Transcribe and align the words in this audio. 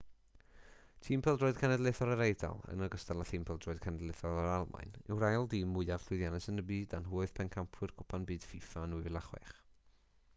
tîm 1.07 1.23
pêl-droed 1.25 1.57
cenedlaethol 1.63 2.13
yr 2.13 2.23
eidal 2.27 2.63
yn 2.75 2.81
ogystal 2.85 3.21
â 3.23 3.27
thîm 3.31 3.45
pêl-droed 3.49 3.81
cenedlaethol 3.83 4.39
yr 4.45 4.49
almaen 4.53 4.95
yw'r 5.17 5.27
ail 5.27 5.45
dîm 5.51 5.75
mwyaf 5.77 6.07
llwyddiannus 6.09 6.49
yn 6.53 6.63
y 6.65 6.67
byd 6.73 6.97
a 6.99 7.03
nhw 7.03 7.21
oedd 7.21 7.35
pencampwyr 7.41 7.95
cwpan 8.01 8.27
byd 8.33 8.49
fifa 8.55 8.87
yn 8.89 8.97
2006 8.99 9.55